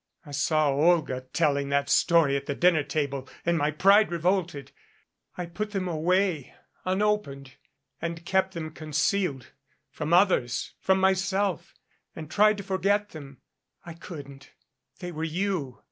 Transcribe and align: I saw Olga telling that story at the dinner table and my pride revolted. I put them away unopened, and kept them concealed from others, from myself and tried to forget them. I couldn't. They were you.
I 0.25 0.31
saw 0.31 0.71
Olga 0.71 1.21
telling 1.31 1.69
that 1.69 1.87
story 1.87 2.35
at 2.35 2.47
the 2.47 2.55
dinner 2.55 2.81
table 2.81 3.29
and 3.45 3.55
my 3.55 3.69
pride 3.69 4.09
revolted. 4.11 4.71
I 5.37 5.45
put 5.45 5.73
them 5.73 5.87
away 5.87 6.55
unopened, 6.85 7.51
and 8.01 8.25
kept 8.25 8.55
them 8.55 8.71
concealed 8.71 9.51
from 9.91 10.11
others, 10.11 10.73
from 10.79 10.99
myself 10.99 11.75
and 12.15 12.31
tried 12.31 12.57
to 12.57 12.63
forget 12.63 13.09
them. 13.09 13.41
I 13.85 13.93
couldn't. 13.93 14.49
They 14.97 15.11
were 15.11 15.23
you. 15.23 15.77